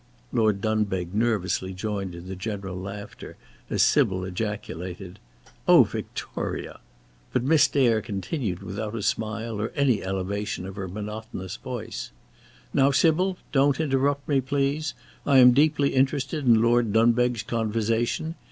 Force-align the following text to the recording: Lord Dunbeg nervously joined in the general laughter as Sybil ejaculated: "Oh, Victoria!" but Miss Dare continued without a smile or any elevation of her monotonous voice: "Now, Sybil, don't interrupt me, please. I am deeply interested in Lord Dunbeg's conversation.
Lord 0.33 0.61
Dunbeg 0.61 1.13
nervously 1.13 1.75
joined 1.75 2.15
in 2.15 2.27
the 2.27 2.35
general 2.35 2.75
laughter 2.75 3.37
as 3.69 3.83
Sybil 3.83 4.25
ejaculated: 4.25 5.19
"Oh, 5.67 5.83
Victoria!" 5.83 6.79
but 7.31 7.43
Miss 7.43 7.67
Dare 7.67 8.01
continued 8.01 8.63
without 8.63 8.95
a 8.95 9.03
smile 9.03 9.61
or 9.61 9.69
any 9.75 10.03
elevation 10.03 10.65
of 10.65 10.75
her 10.75 10.87
monotonous 10.87 11.57
voice: 11.57 12.09
"Now, 12.73 12.89
Sybil, 12.89 13.37
don't 13.51 13.79
interrupt 13.79 14.27
me, 14.27 14.41
please. 14.41 14.95
I 15.23 15.37
am 15.37 15.51
deeply 15.53 15.93
interested 15.93 16.45
in 16.47 16.63
Lord 16.63 16.91
Dunbeg's 16.93 17.43
conversation. 17.43 18.33